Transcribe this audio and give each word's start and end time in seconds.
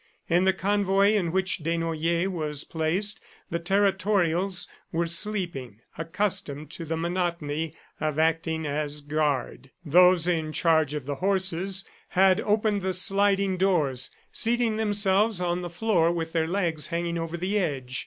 In 0.27 0.45
the 0.45 0.51
convoy 0.53 1.11
in 1.13 1.31
which 1.31 1.59
Desnoyers 1.61 2.27
was 2.27 2.63
placed 2.63 3.19
the 3.51 3.59
Territorials 3.59 4.67
were 4.91 5.05
sleeping, 5.05 5.81
accustomed 5.95 6.71
to 6.71 6.85
the 6.85 6.97
monotony 6.97 7.75
of 7.99 8.17
acting 8.17 8.65
as 8.65 9.01
guard. 9.01 9.69
Those 9.85 10.27
in 10.27 10.53
charge 10.53 10.95
of 10.95 11.05
the 11.05 11.17
horses 11.17 11.85
had 12.09 12.41
opened 12.41 12.81
the 12.81 12.93
sliding 12.95 13.57
doors, 13.57 14.09
seating 14.31 14.77
themselves 14.77 15.39
on 15.39 15.61
the 15.61 15.69
floor 15.69 16.11
with 16.11 16.31
their 16.31 16.47
legs 16.47 16.87
hanging 16.87 17.19
over 17.19 17.37
the 17.37 17.59
edge. 17.59 17.99